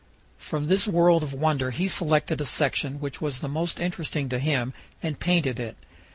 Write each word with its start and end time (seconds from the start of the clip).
From 0.39 0.65
this 0.65 0.87
world 0.87 1.21
of 1.21 1.31
wonder 1.31 1.69
he 1.69 1.87
selected 1.87 2.41
a 2.41 2.45
section 2.47 2.99
which 2.99 3.21
was 3.21 3.37
the 3.37 3.47
most 3.47 3.79
interesting 3.79 4.29
to 4.29 4.39
him 4.39 4.73
and 5.03 5.19
painted 5.19 5.59
it. 5.59 5.77